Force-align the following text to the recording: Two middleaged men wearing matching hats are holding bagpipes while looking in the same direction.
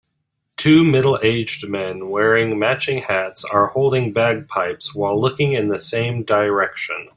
Two 0.57 0.83
middleaged 0.83 1.69
men 1.69 2.09
wearing 2.09 2.57
matching 2.57 3.03
hats 3.03 3.45
are 3.45 3.67
holding 3.67 4.11
bagpipes 4.11 4.95
while 4.95 5.21
looking 5.21 5.51
in 5.51 5.67
the 5.67 5.77
same 5.77 6.23
direction. 6.23 7.09